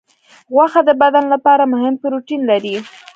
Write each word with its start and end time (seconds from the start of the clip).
غوښه 0.53 0.81
د 0.85 0.89
بدن 1.01 1.25
لپاره 1.33 1.63
مهم 1.73 1.95
پروټین 2.01 2.41
لري. 2.51 2.75